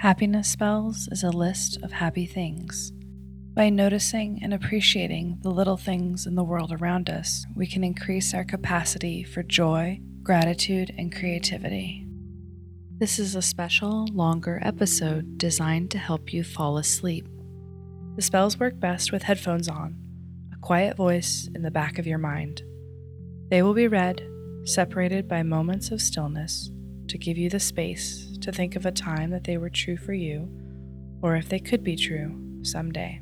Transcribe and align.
Happiness 0.00 0.48
Spells 0.48 1.10
is 1.12 1.22
a 1.22 1.28
list 1.28 1.76
of 1.82 1.92
happy 1.92 2.24
things. 2.24 2.90
By 3.52 3.68
noticing 3.68 4.42
and 4.42 4.54
appreciating 4.54 5.40
the 5.42 5.50
little 5.50 5.76
things 5.76 6.26
in 6.26 6.36
the 6.36 6.42
world 6.42 6.72
around 6.72 7.10
us, 7.10 7.44
we 7.54 7.66
can 7.66 7.84
increase 7.84 8.32
our 8.32 8.42
capacity 8.42 9.22
for 9.22 9.42
joy, 9.42 10.00
gratitude, 10.22 10.90
and 10.96 11.14
creativity. 11.14 12.06
This 12.96 13.18
is 13.18 13.34
a 13.34 13.42
special, 13.42 14.06
longer 14.06 14.58
episode 14.64 15.36
designed 15.36 15.90
to 15.90 15.98
help 15.98 16.32
you 16.32 16.44
fall 16.44 16.78
asleep. 16.78 17.28
The 18.16 18.22
spells 18.22 18.58
work 18.58 18.80
best 18.80 19.12
with 19.12 19.24
headphones 19.24 19.68
on, 19.68 19.98
a 20.50 20.56
quiet 20.62 20.96
voice 20.96 21.46
in 21.54 21.60
the 21.60 21.70
back 21.70 21.98
of 21.98 22.06
your 22.06 22.16
mind. 22.16 22.62
They 23.50 23.60
will 23.60 23.74
be 23.74 23.86
read, 23.86 24.26
separated 24.64 25.28
by 25.28 25.42
moments 25.42 25.90
of 25.90 26.00
stillness, 26.00 26.70
to 27.08 27.18
give 27.18 27.36
you 27.36 27.50
the 27.50 27.60
space 27.60 28.29
to 28.42 28.52
think 28.52 28.76
of 28.76 28.86
a 28.86 28.92
time 28.92 29.30
that 29.30 29.44
they 29.44 29.56
were 29.56 29.70
true 29.70 29.96
for 29.96 30.12
you, 30.12 30.48
or 31.22 31.36
if 31.36 31.48
they 31.48 31.58
could 31.58 31.84
be 31.84 31.96
true 31.96 32.36
someday. 32.62 33.20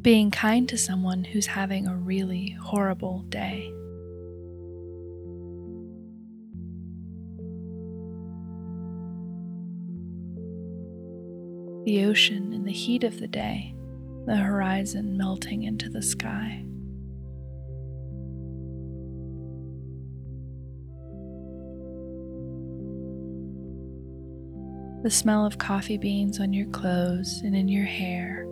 Being 0.00 0.32
kind 0.32 0.68
to 0.68 0.76
someone 0.76 1.22
who's 1.22 1.46
having 1.46 1.86
a 1.86 1.94
really 1.94 2.56
horrible 2.60 3.22
day. 3.28 3.72
The 11.84 12.04
ocean 12.04 12.52
in 12.52 12.64
the 12.64 12.72
heat 12.72 13.04
of 13.04 13.20
the 13.20 13.28
day, 13.28 13.74
the 14.26 14.36
horizon 14.36 15.16
melting 15.16 15.62
into 15.62 15.88
the 15.88 16.02
sky. 16.02 16.64
The 25.02 25.10
smell 25.10 25.44
of 25.44 25.58
coffee 25.58 25.98
beans 25.98 26.38
on 26.38 26.52
your 26.52 26.66
clothes 26.66 27.40
and 27.42 27.56
in 27.56 27.66
your 27.66 27.84
hair 27.84 28.46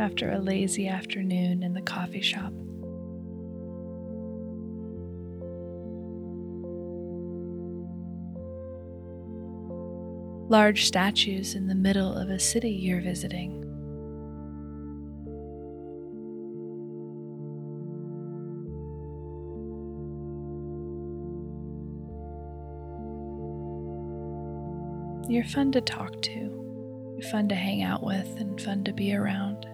after 0.00 0.32
a 0.32 0.38
lazy 0.40 0.88
afternoon 0.88 1.62
in 1.62 1.74
the 1.74 1.82
coffee 1.82 2.20
shop. 2.20 2.52
Large 10.50 10.86
statues 10.86 11.54
in 11.54 11.68
the 11.68 11.74
middle 11.74 12.12
of 12.12 12.30
a 12.30 12.38
city 12.40 12.72
you're 12.72 13.00
visiting. 13.00 13.61
You're 25.32 25.44
fun 25.44 25.72
to 25.72 25.80
talk 25.80 26.20
to, 26.20 26.30
you're 26.30 27.30
fun 27.30 27.48
to 27.48 27.54
hang 27.54 27.82
out 27.82 28.04
with, 28.04 28.38
and 28.38 28.60
fun 28.60 28.84
to 28.84 28.92
be 28.92 29.14
around. 29.14 29.64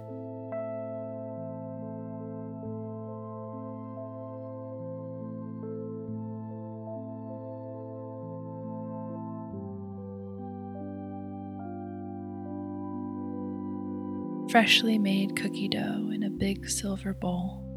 Freshly 14.53 14.97
made 14.97 15.35
cookie 15.35 15.67
dough 15.67 16.13
in 16.15 16.23
a 16.23 16.31
big 16.31 16.69
silver 16.69 17.15
bowl. 17.15 17.68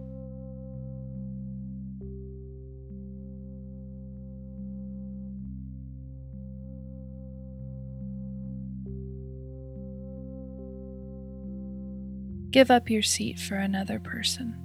Give 12.51 12.69
up 12.69 12.89
your 12.89 13.01
seat 13.01 13.39
for 13.39 13.55
another 13.55 13.97
person. 13.97 14.57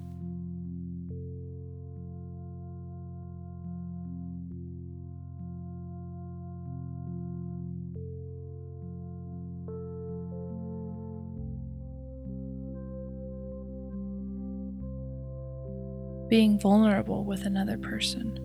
Being 16.29 16.59
vulnerable 16.59 17.25
with 17.25 17.47
another 17.47 17.79
person, 17.79 18.37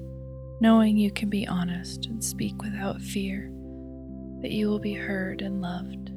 knowing 0.61 0.97
you 0.97 1.11
can 1.11 1.31
be 1.31 1.47
honest 1.47 2.05
and 2.05 2.23
speak 2.23 2.61
without 2.61 3.01
fear, 3.01 3.51
that 4.43 4.51
you 4.51 4.67
will 4.67 4.77
be 4.77 4.93
heard 4.93 5.41
and 5.41 5.63
loved. 5.63 6.11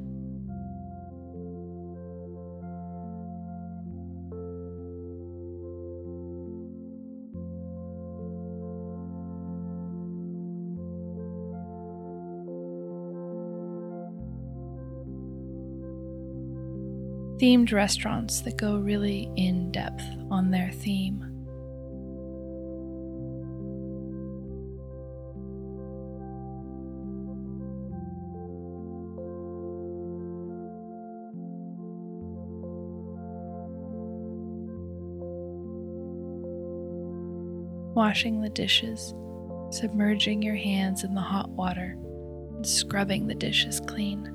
Themed 17.45 17.71
restaurants 17.71 18.41
that 18.41 18.57
go 18.57 18.75
really 18.75 19.29
in 19.35 19.71
depth 19.71 20.01
on 20.31 20.49
their 20.49 20.71
theme. 20.71 21.21
Washing 37.93 38.41
the 38.41 38.49
dishes, 38.49 39.13
submerging 39.69 40.41
your 40.41 40.55
hands 40.55 41.03
in 41.03 41.13
the 41.13 41.21
hot 41.21 41.51
water, 41.51 41.95
and 42.55 42.65
scrubbing 42.65 43.27
the 43.27 43.35
dishes 43.35 43.79
clean. 43.81 44.31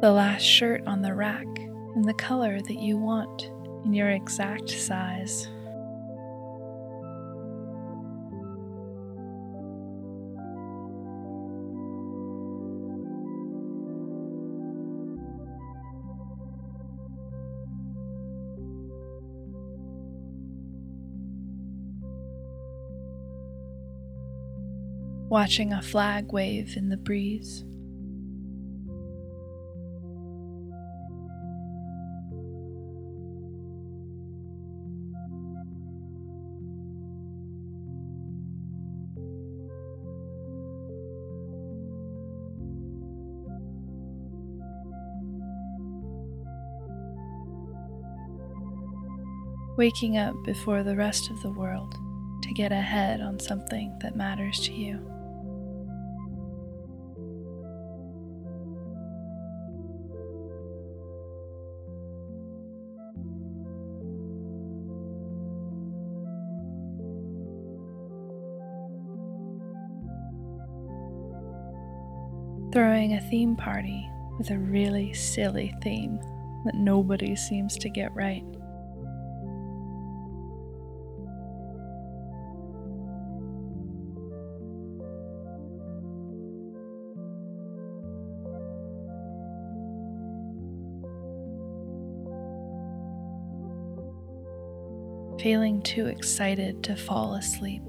The 0.00 0.10
last 0.10 0.42
shirt 0.42 0.82
on 0.86 1.02
the 1.02 1.14
rack 1.14 1.46
in 1.94 2.02
the 2.02 2.14
color 2.14 2.58
that 2.62 2.80
you 2.80 2.96
want 2.96 3.50
in 3.84 3.92
your 3.92 4.08
exact 4.08 4.70
size. 4.70 5.46
Watching 25.28 25.74
a 25.74 25.82
flag 25.82 26.32
wave 26.32 26.76
in 26.76 26.88
the 26.88 26.96
breeze. 26.96 27.64
Waking 49.80 50.18
up 50.18 50.34
before 50.44 50.82
the 50.82 50.94
rest 50.94 51.30
of 51.30 51.40
the 51.40 51.48
world 51.48 51.96
to 52.42 52.52
get 52.52 52.70
ahead 52.70 53.22
on 53.22 53.40
something 53.40 53.98
that 54.02 54.14
matters 54.14 54.60
to 54.60 54.74
you. 54.74 54.98
Throwing 72.70 73.14
a 73.14 73.20
theme 73.30 73.56
party 73.56 74.06
with 74.36 74.50
a 74.50 74.58
really 74.58 75.14
silly 75.14 75.72
theme 75.82 76.18
that 76.66 76.74
nobody 76.74 77.34
seems 77.34 77.78
to 77.78 77.88
get 77.88 78.14
right. 78.14 78.44
Feeling 95.40 95.80
too 95.82 96.06
excited 96.06 96.82
to 96.84 96.94
fall 96.94 97.34
asleep. 97.34 97.82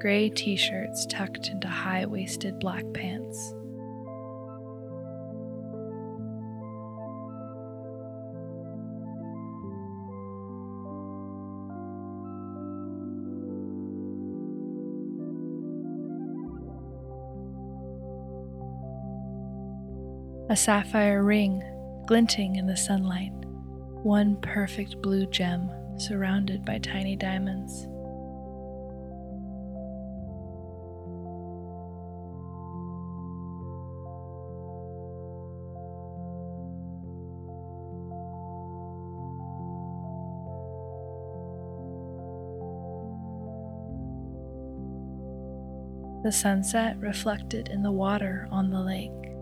Gray 0.00 0.28
t 0.28 0.54
shirts 0.54 1.06
tucked 1.06 1.48
into 1.48 1.66
high 1.66 2.04
waisted 2.04 2.60
black 2.60 2.84
pants. 2.92 3.54
A 20.50 20.56
sapphire 20.56 21.22
ring 21.22 21.62
glinting 22.06 22.56
in 22.56 22.66
the 22.66 22.76
sunlight, 22.76 23.32
one 24.02 24.36
perfect 24.36 25.00
blue 25.00 25.26
gem 25.26 25.70
surrounded 25.96 26.64
by 26.64 26.78
tiny 26.78 27.16
diamonds. 27.16 27.86
The 46.22 46.32
sunset 46.32 46.98
reflected 47.00 47.68
in 47.68 47.82
the 47.82 47.92
water 47.92 48.48
on 48.50 48.70
the 48.70 48.80
lake. 48.80 49.33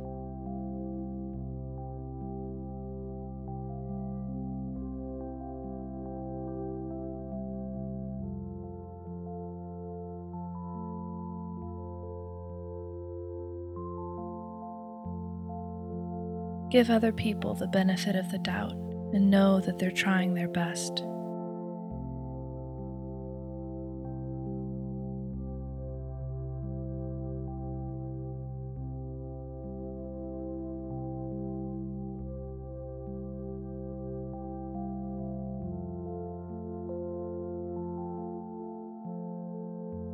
Give 16.73 16.89
other 16.89 17.13
people 17.13 17.53
the 17.53 17.67
benefit 17.67 18.17
of 18.17 18.31
the 18.31 18.39
doubt 18.39 18.73
and 19.13 19.31
know 19.31 19.61
that 19.61 19.79
they're 19.79 19.91
trying 19.91 20.33
their 20.33 20.49
best. 20.49 21.03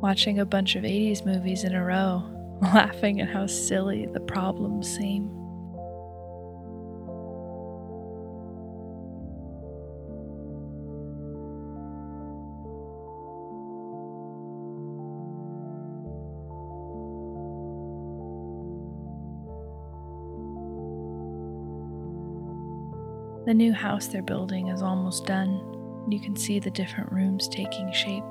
Watching 0.01 0.39
a 0.39 0.45
bunch 0.45 0.75
of 0.75 0.83
80s 0.83 1.25
movies 1.25 1.63
in 1.63 1.73
a 1.73 1.85
row, 1.85 2.21
laughing 2.61 3.21
at 3.21 3.29
how 3.29 3.47
silly 3.47 4.07
the 4.07 4.19
problems 4.19 4.93
seem. 4.93 5.38
The 23.49 23.55
new 23.55 23.73
house 23.73 24.05
they're 24.05 24.21
building 24.21 24.67
is 24.67 24.83
almost 24.83 25.25
done, 25.25 26.05
you 26.07 26.19
can 26.19 26.35
see 26.35 26.59
the 26.59 26.69
different 26.69 27.11
rooms 27.11 27.47
taking 27.47 27.91
shape. 27.91 28.23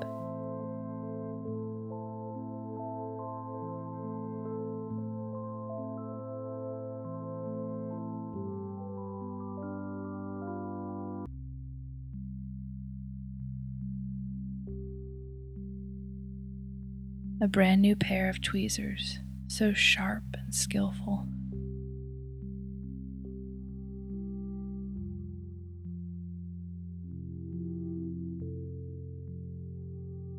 A 17.41 17.49
brand 17.49 17.81
new 17.81 17.97
pair 17.97 18.29
of 18.29 18.41
tweezers, 18.41 19.19
so 19.47 19.73
sharp 19.73 20.23
and 20.33 20.55
skillful. 20.55 21.27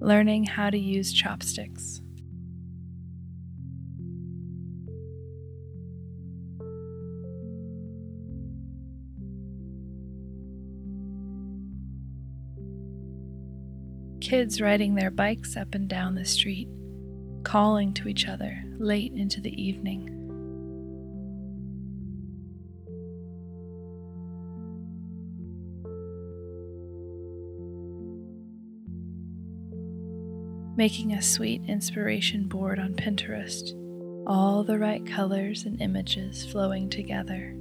Learning 0.00 0.44
how 0.44 0.70
to 0.70 0.78
use 0.78 1.12
chopsticks. 1.12 2.00
Kids 14.20 14.60
riding 14.60 14.94
their 14.94 15.10
bikes 15.10 15.56
up 15.56 15.74
and 15.74 15.88
down 15.88 16.14
the 16.14 16.24
street, 16.24 16.68
calling 17.42 17.92
to 17.94 18.08
each 18.08 18.28
other 18.28 18.62
late 18.78 19.12
into 19.12 19.40
the 19.40 19.60
evening. 19.60 20.19
Making 30.80 31.12
a 31.12 31.20
sweet 31.20 31.60
inspiration 31.68 32.48
board 32.48 32.78
on 32.78 32.94
Pinterest, 32.94 33.74
all 34.26 34.64
the 34.64 34.78
right 34.78 35.06
colors 35.06 35.66
and 35.66 35.78
images 35.82 36.46
flowing 36.46 36.88
together. 36.88 37.52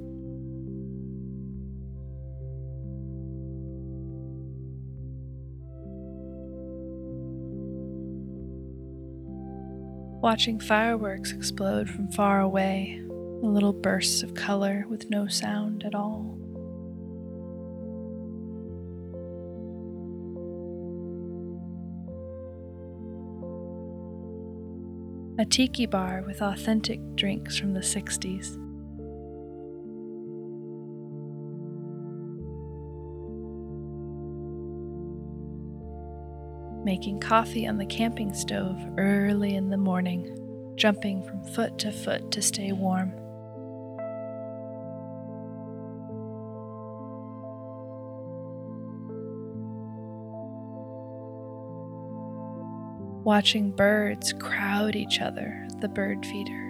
Watching 10.22 10.62
fireworks 10.62 11.34
explode 11.34 11.90
from 11.90 12.10
far 12.14 12.40
away, 12.40 13.02
little 13.42 13.74
bursts 13.74 14.24
of 14.24 14.34
color 14.34 14.86
with 14.88 15.10
no 15.10 15.28
sound 15.28 15.84
at 15.84 15.94
all. 15.94 16.39
A 25.40 25.46
tiki 25.46 25.86
bar 25.86 26.22
with 26.28 26.42
authentic 26.42 27.00
drinks 27.16 27.58
from 27.58 27.74
the 27.74 27.80
60s. 27.80 28.58
Making 36.84 37.22
coffee 37.22 37.66
on 37.66 37.78
the 37.78 37.86
camping 37.86 38.34
stove 38.34 38.78
early 38.98 39.56
in 39.56 39.70
the 39.70 39.78
morning, 39.78 40.76
jumping 40.76 41.24
from 41.24 41.42
foot 41.46 41.80
to 41.80 41.94
foot 41.94 42.32
to 42.32 42.42
stay 42.42 42.74
warm. 42.74 43.14
Watching 53.30 53.70
birds 53.70 54.34
crowd 54.34 54.96
each 54.96 55.22
other 55.22 55.68
at 55.70 55.82
the 55.82 55.88
bird 55.88 56.26
feeder. 56.26 56.66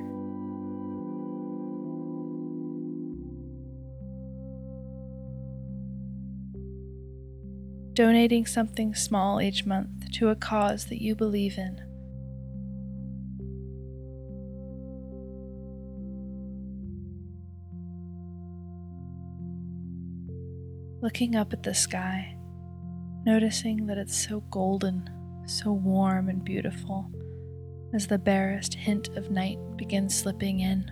Donating 7.93 8.45
something 8.45 8.93
small 8.93 9.41
each 9.41 9.65
month 9.65 10.11
to 10.11 10.27
a 10.27 10.35
cause 10.35 10.87
that 10.87 11.01
you 11.01 11.15
believe 11.15 11.57
in. 11.57 11.79
Looking 21.01 21.37
up 21.37 21.53
at 21.53 21.63
the 21.63 21.73
sky, 21.73 22.35
noticing 23.25 23.87
that 23.87 23.97
it's 23.97 24.17
so 24.17 24.41
golden 24.51 25.09
so 25.49 25.71
warm 25.71 26.29
and 26.29 26.43
beautiful 26.43 27.09
as 27.93 28.07
the 28.07 28.17
barest 28.17 28.75
hint 28.75 29.09
of 29.17 29.31
night 29.31 29.57
begins 29.75 30.15
slipping 30.15 30.59
in. 30.59 30.91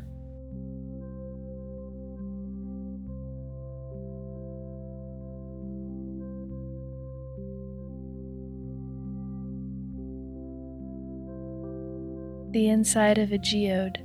The 12.51 12.69
inside 12.69 13.19
of 13.19 13.31
a 13.31 13.37
geode, 13.37 14.03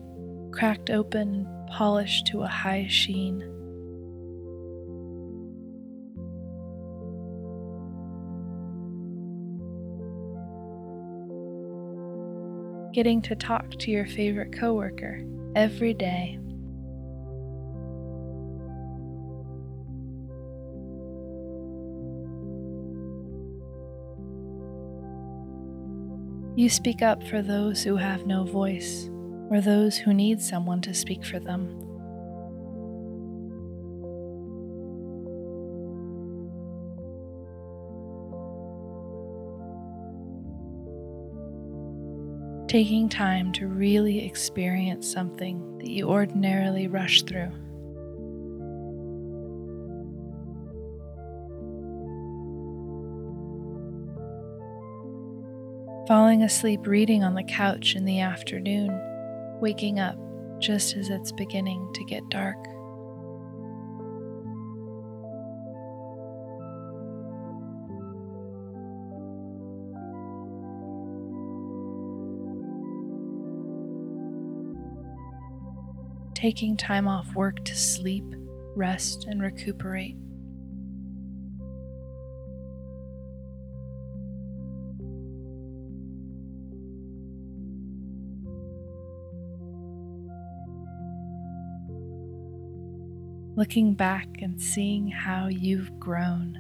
cracked 0.53 0.91
open 0.91 1.47
and 1.47 1.69
polished 1.71 2.27
to 2.27 2.43
a 2.43 2.47
high 2.47 2.87
sheen 2.89 3.62
Getting 12.93 13.23
to 13.23 13.35
talk 13.35 13.71
to 13.79 13.91
your 13.91 14.05
favorite 14.05 14.53
coworker 14.53 15.25
every 15.57 15.95
day. 15.95 16.39
You 26.55 26.69
speak 26.69 27.01
up 27.01 27.27
for 27.27 27.41
those 27.41 27.83
who 27.83 27.97
have 27.97 28.27
no 28.27 28.45
voice, 28.45 29.09
or 29.49 29.63
those 29.63 29.97
who 29.97 30.13
need 30.13 30.43
someone 30.43 30.83
to 30.83 30.93
speak 30.93 31.25
for 31.25 31.41
them. 31.41 31.92
Taking 42.73 43.11
time 43.11 43.53
to 43.53 43.67
really 43.67 44.25
experience 44.25 45.07
something 45.07 45.77
that 45.77 45.91
you 45.91 46.09
ordinarily 46.09 46.89
rush 46.89 47.21
through. 47.21 47.53
falling 56.09 56.43
asleep 56.43 56.87
reading 56.87 57.23
on 57.23 57.35
the 57.35 57.45
couch 57.45 57.95
in 57.95 58.07
the 58.07 58.21
afternoon, 58.21 58.91
waking 59.61 60.01
up 60.01 60.17
just 60.59 60.97
as 60.97 61.11
it's 61.11 61.31
beginning 61.33 61.91
to 61.93 62.05
get 62.05 62.27
dark. 62.31 62.57
Taking 76.43 76.77
time 76.77 77.07
off 77.07 77.37
work 77.37 77.65
to 77.67 77.77
sleep, 77.77 78.25
rest, 78.75 79.27
and 79.29 79.41
recuperate. 79.41 80.17
looking 93.55 93.95
back 93.95 94.27
and 94.41 94.61
seeing 94.61 95.07
how 95.07 95.47
you've 95.47 96.01
grown. 96.01 96.59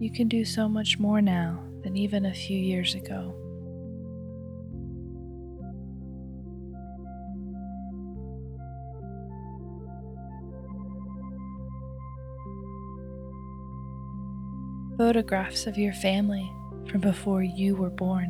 You 0.00 0.10
can 0.10 0.26
do 0.26 0.44
so 0.44 0.68
much 0.68 0.98
more 0.98 1.22
now 1.22 1.62
than 1.84 1.96
even 1.96 2.26
a 2.26 2.34
few 2.34 2.58
years 2.58 2.96
ago. 2.96 3.36
Photographs 15.08 15.66
of 15.66 15.78
your 15.78 15.94
family 15.94 16.46
from 16.90 17.00
before 17.00 17.42
you 17.42 17.74
were 17.74 17.88
born. 17.88 18.28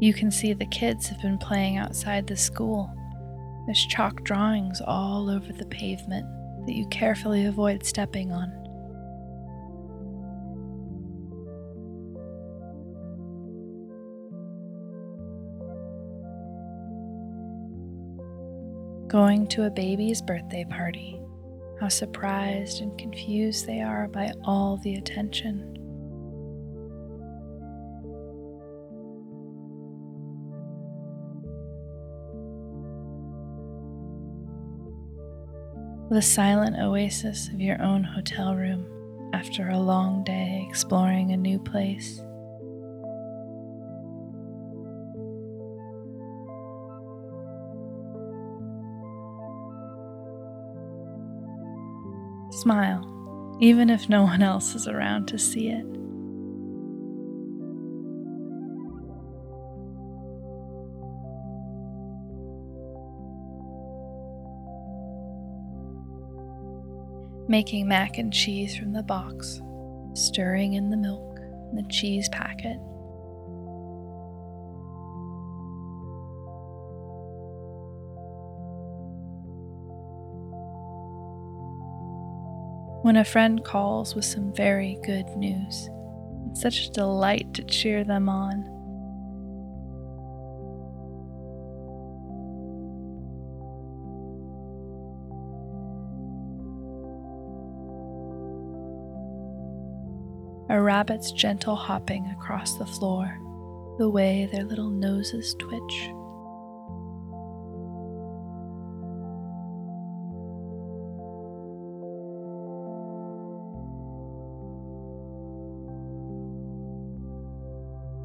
You 0.00 0.12
can 0.12 0.32
see 0.32 0.52
the 0.52 0.66
kids 0.72 1.06
have 1.06 1.22
been 1.22 1.38
playing 1.38 1.76
outside 1.76 2.26
the 2.26 2.36
school. 2.36 2.92
There's 3.66 3.86
chalk 3.86 4.24
drawings 4.24 4.80
all 4.80 5.30
over 5.30 5.52
the 5.52 5.66
pavement 5.66 6.26
that 6.66 6.74
you 6.74 6.88
carefully 6.88 7.46
avoid 7.46 7.86
stepping 7.86 8.32
on. 8.32 8.59
To 19.50 19.64
a 19.64 19.70
baby's 19.70 20.22
birthday 20.22 20.64
party, 20.68 21.20
how 21.80 21.88
surprised 21.88 22.80
and 22.80 22.96
confused 22.98 23.66
they 23.66 23.80
are 23.80 24.08
by 24.08 24.32
all 24.44 24.78
the 24.78 24.94
attention. 24.94 25.76
the 36.10 36.20
silent 36.20 36.76
oasis 36.76 37.48
of 37.54 37.60
your 37.60 37.80
own 37.80 38.02
hotel 38.02 38.56
room 38.56 38.84
after 39.32 39.68
a 39.68 39.78
long 39.78 40.24
day 40.24 40.66
exploring 40.68 41.30
a 41.30 41.36
new 41.36 41.56
place. 41.56 42.20
Smile, 52.60 53.56
even 53.60 53.88
if 53.88 54.10
no 54.10 54.24
one 54.24 54.42
else 54.42 54.74
is 54.74 54.86
around 54.86 55.28
to 55.28 55.38
see 55.38 55.68
it. 55.68 55.86
making 67.48 67.88
mac 67.88 68.16
and 68.16 68.32
cheese 68.32 68.76
from 68.76 68.92
the 68.92 69.02
box, 69.02 69.60
stirring 70.14 70.74
in 70.74 70.88
the 70.88 70.96
milk 70.96 71.40
and 71.40 71.76
the 71.76 71.88
cheese 71.90 72.28
packet. 72.28 72.78
When 83.10 83.16
a 83.16 83.24
friend 83.24 83.64
calls 83.64 84.14
with 84.14 84.24
some 84.24 84.54
very 84.54 84.96
good 85.04 85.26
news, 85.30 85.90
it's 86.48 86.60
such 86.60 86.86
a 86.86 86.90
delight 86.92 87.52
to 87.54 87.64
cheer 87.64 88.04
them 88.04 88.28
on. 88.28 88.62
a 100.68 100.80
rabbit's 100.80 101.32
gentle 101.32 101.74
hopping 101.74 102.24
across 102.26 102.78
the 102.78 102.86
floor, 102.86 103.36
the 103.98 104.08
way 104.08 104.48
their 104.52 104.62
little 104.62 104.88
noses 104.88 105.56
twitch. 105.58 106.10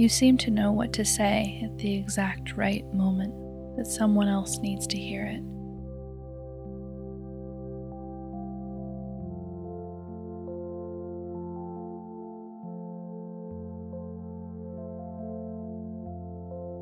You 0.05 0.09
seem 0.09 0.37
to 0.37 0.51
know 0.51 0.71
what 0.71 0.93
to 0.93 1.03
say 1.03 1.59
at 1.65 1.79
the 1.79 1.95
exact 1.95 2.55
right 2.55 2.85
moment 2.93 3.33
that 3.75 3.87
someone 3.87 4.27
else 4.27 4.59
needs 4.59 4.85
to 4.85 4.99
hear 4.99 5.25
it. 5.25 5.41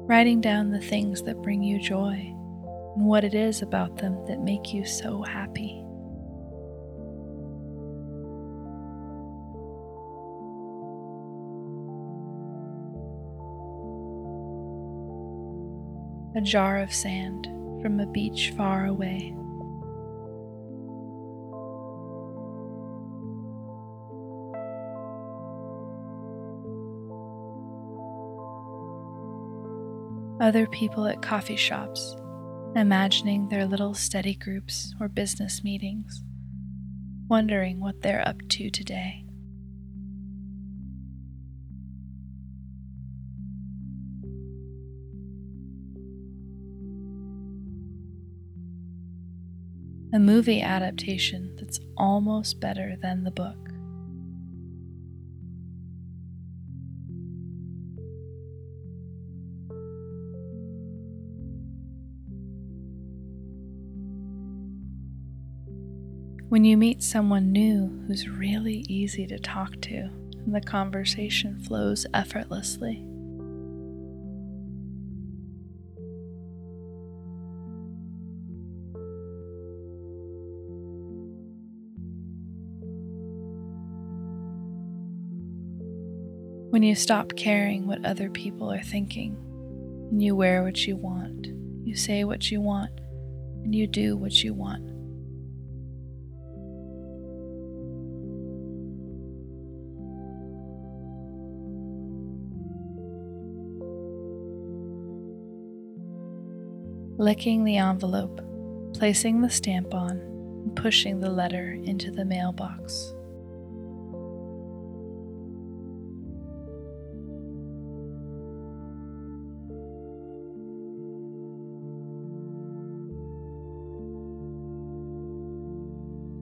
writing 0.05 0.41
down 0.41 0.69
the 0.69 0.81
things 0.81 1.21
that 1.21 1.41
bring 1.41 1.63
you 1.63 1.79
joy 1.79 2.11
and 2.97 3.05
what 3.05 3.23
it 3.23 3.33
is 3.33 3.61
about 3.61 3.95
them 3.99 4.17
that 4.27 4.41
make 4.41 4.73
you 4.73 4.83
so 4.83 5.21
happy. 5.21 5.82
A 16.35 16.41
jar 16.41 16.79
of 16.79 16.93
sand 16.93 17.45
from 17.81 17.99
a 17.99 18.05
beach 18.07 18.53
far 18.55 18.85
away. 18.85 19.35
other 30.43 30.67
people 30.67 31.07
at 31.07 31.21
coffee 31.21 31.55
shops, 31.55 32.17
imagining 32.75 33.47
their 33.47 33.65
little 33.65 33.93
study 33.93 34.35
groups 34.35 34.93
or 34.99 35.07
business 35.07 35.63
meetings, 35.63 36.21
wondering 37.29 37.79
what 37.79 38.01
they're 38.01 38.27
up 38.27 38.41
to 38.49 38.69
today. 38.69 39.22
A 50.13 50.19
movie 50.19 50.61
adaptation 50.61 51.55
that's 51.59 51.79
almost 51.97 52.59
better 52.59 52.95
than 53.01 53.23
the 53.23 53.31
book. 53.31 53.57
When 66.49 66.63
you 66.63 66.77
meet 66.77 67.01
someone 67.01 67.51
new 67.51 68.03
who's 68.05 68.29
really 68.29 68.85
easy 68.87 69.25
to 69.25 69.39
talk 69.39 69.81
to 69.81 70.11
and 70.45 70.53
the 70.53 70.61
conversation 70.61 71.59
flows 71.59 72.05
effortlessly. 72.13 73.03
When 86.73 86.81
you 86.81 86.95
stop 86.95 87.35
caring 87.35 87.85
what 87.85 88.03
other 88.03 88.31
people 88.31 88.73
are 88.73 88.81
thinking, 88.81 89.37
and 90.09 90.19
you 90.19 90.35
wear 90.35 90.63
what 90.63 90.87
you 90.87 90.95
want, 90.95 91.49
you 91.83 91.95
say 91.95 92.23
what 92.23 92.49
you 92.49 92.61
want, 92.61 92.99
and 93.63 93.75
you 93.75 93.85
do 93.85 94.17
what 94.17 94.43
you 94.43 94.55
want. 94.55 94.81
licking 107.19 107.63
the 107.63 107.77
envelope, 107.77 108.41
placing 108.95 109.41
the 109.41 109.49
stamp 109.51 109.93
on, 109.93 110.17
and 110.17 110.75
pushing 110.75 111.19
the 111.19 111.29
letter 111.29 111.73
into 111.83 112.09
the 112.09 112.25
mailbox. 112.25 113.13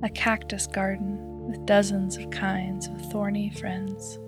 A 0.04 0.10
cactus 0.10 0.68
garden 0.68 1.48
with 1.48 1.66
dozens 1.66 2.18
of 2.18 2.30
kinds 2.32 2.88
of 2.88 3.02
thorny 3.12 3.52
friends. 3.52 4.20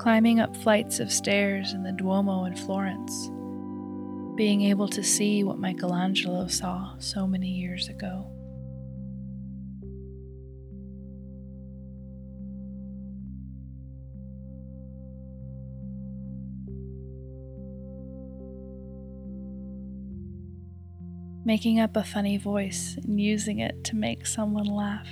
climbing 0.00 0.40
up 0.40 0.56
flights 0.56 0.98
of 0.98 1.12
stairs 1.12 1.74
in 1.74 1.82
the 1.82 1.92
Duomo 1.92 2.46
in 2.46 2.56
Florence, 2.56 3.30
being 4.34 4.62
able 4.62 4.88
to 4.88 5.02
see 5.02 5.44
what 5.44 5.58
Michelangelo 5.58 6.46
saw 6.46 6.94
so 6.98 7.26
many 7.26 7.48
years 7.48 7.90
ago. 7.90 8.26
Making 21.44 21.80
up 21.80 21.96
a 21.96 22.04
funny 22.04 22.36
voice 22.36 22.98
and 23.02 23.20
using 23.20 23.60
it 23.60 23.82
to 23.84 23.96
make 23.96 24.26
someone 24.26 24.66
laugh. 24.66 25.08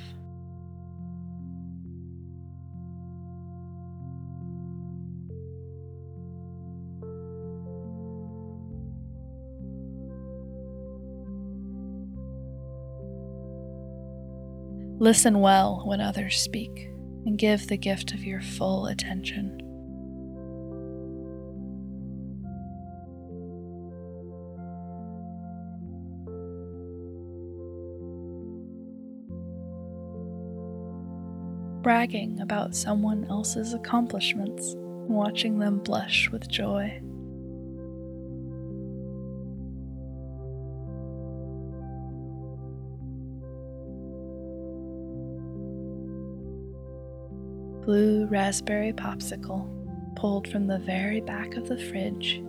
Listen 15.00 15.40
well 15.40 15.82
when 15.86 16.00
others 16.00 16.40
speak 16.40 16.90
and 17.24 17.38
give 17.38 17.68
the 17.68 17.76
gift 17.76 18.12
of 18.12 18.24
your 18.24 18.42
full 18.42 18.86
attention. 18.86 19.67
Bragging 31.88 32.42
about 32.42 32.76
someone 32.76 33.24
else's 33.30 33.72
accomplishments 33.72 34.74
watching 34.76 35.58
them 35.58 35.78
blush 35.78 36.28
with 36.30 36.46
joy. 36.46 37.00
blue 47.86 48.26
raspberry 48.26 48.92
popsicle 48.92 49.66
pulled 50.14 50.46
from 50.46 50.66
the 50.66 50.80
very 50.80 51.22
back 51.22 51.54
of 51.54 51.68
the 51.68 51.78
fridge. 51.78 52.42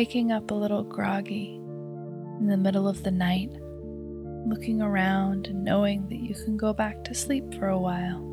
Waking 0.00 0.32
up 0.32 0.50
a 0.50 0.54
little 0.54 0.82
groggy 0.82 1.56
in 2.40 2.46
the 2.46 2.56
middle 2.56 2.88
of 2.88 3.02
the 3.02 3.10
night, 3.10 3.50
looking 4.48 4.80
around 4.80 5.48
and 5.48 5.62
knowing 5.62 6.08
that 6.08 6.20
you 6.20 6.34
can 6.34 6.56
go 6.56 6.72
back 6.72 7.04
to 7.04 7.14
sleep 7.14 7.44
for 7.58 7.68
a 7.68 7.78
while. 7.78 8.26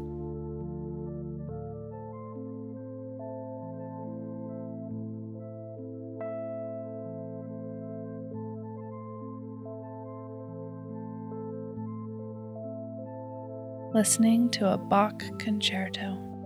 listening 13.94 14.50
to 14.52 14.72
a 14.72 14.78
Bach 14.78 15.22
concerto. 15.38 16.37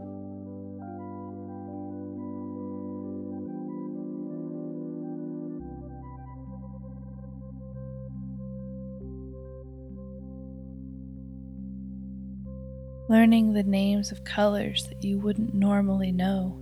Learning 13.11 13.51
the 13.51 13.63
names 13.63 14.13
of 14.13 14.23
colors 14.23 14.85
that 14.87 15.03
you 15.03 15.19
wouldn't 15.19 15.53
normally 15.53 16.13
know 16.13 16.57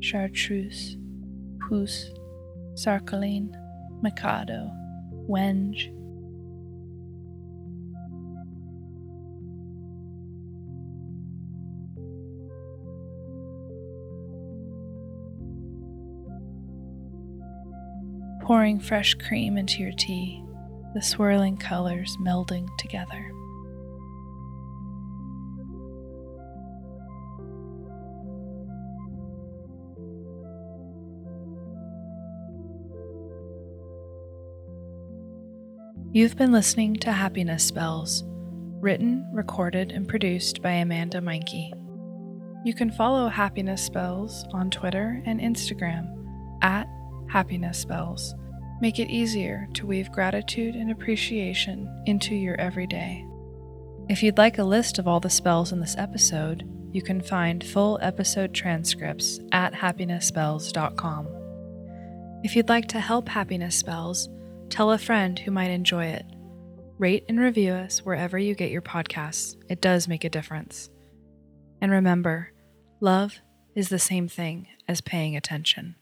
chartreuse, 0.00 0.98
puce, 1.66 2.10
sarcoline, 2.74 3.50
mikado, 4.02 4.70
wenge. 5.26 5.90
pouring 18.42 18.78
fresh 18.78 19.14
cream 19.14 19.56
into 19.56 19.82
your 19.82 19.92
tea, 19.92 20.44
the 20.94 21.00
swirling 21.00 21.56
colors 21.56 22.18
melding 22.20 22.68
together. 22.76 23.37
You've 36.18 36.34
been 36.34 36.50
listening 36.50 36.96
to 36.96 37.12
Happiness 37.12 37.62
Spells, 37.62 38.24
written, 38.80 39.24
recorded, 39.32 39.92
and 39.92 40.08
produced 40.08 40.60
by 40.60 40.72
Amanda 40.72 41.20
Meyncke. 41.20 41.70
You 42.64 42.74
can 42.74 42.90
follow 42.90 43.28
Happiness 43.28 43.84
Spells 43.84 44.44
on 44.52 44.68
Twitter 44.68 45.22
and 45.26 45.38
Instagram 45.38 46.26
at 46.60 46.88
happiness 47.28 47.78
spells, 47.78 48.34
Make 48.80 48.98
it 48.98 49.12
easier 49.12 49.68
to 49.74 49.86
weave 49.86 50.10
gratitude 50.10 50.74
and 50.74 50.90
appreciation 50.90 51.88
into 52.06 52.34
your 52.34 52.56
everyday. 52.56 53.24
If 54.08 54.20
you'd 54.20 54.38
like 54.38 54.58
a 54.58 54.64
list 54.64 54.98
of 54.98 55.06
all 55.06 55.20
the 55.20 55.30
spells 55.30 55.70
in 55.70 55.78
this 55.78 55.94
episode, 55.96 56.68
you 56.90 57.00
can 57.00 57.20
find 57.20 57.62
full 57.62 57.96
episode 58.02 58.52
transcripts 58.52 59.38
at 59.52 59.72
happinessspells.com. 59.72 61.28
If 62.42 62.56
you'd 62.56 62.68
like 62.68 62.88
to 62.88 62.98
help 62.98 63.28
Happiness 63.28 63.76
Spells, 63.76 64.28
tell 64.68 64.92
a 64.92 64.98
friend 64.98 65.38
who 65.38 65.50
might 65.50 65.70
enjoy 65.70 66.06
it. 66.06 66.26
Rate 66.98 67.24
and 67.28 67.38
review 67.38 67.72
us 67.72 68.04
wherever 68.04 68.38
you 68.38 68.54
get 68.54 68.70
your 68.70 68.82
podcasts. 68.82 69.56
It 69.68 69.80
does 69.80 70.08
make 70.08 70.24
a 70.24 70.30
difference. 70.30 70.90
And 71.80 71.92
remember, 71.92 72.52
love 73.00 73.38
is 73.74 73.88
the 73.88 73.98
same 73.98 74.28
thing 74.28 74.66
as 74.88 75.00
paying 75.00 75.36
attention. 75.36 75.94